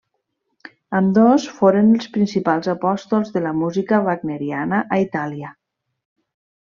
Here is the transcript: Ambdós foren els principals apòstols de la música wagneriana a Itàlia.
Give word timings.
Ambdós 0.99 1.43
foren 1.57 1.91
els 1.97 2.09
principals 2.15 2.71
apòstols 2.73 3.29
de 3.35 3.43
la 3.49 3.53
música 3.59 4.01
wagneriana 4.09 4.81
a 4.97 5.01
Itàlia. 5.05 5.53